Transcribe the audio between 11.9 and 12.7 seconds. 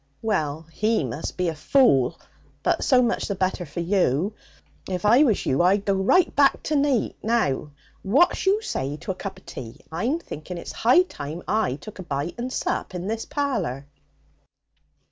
a bite and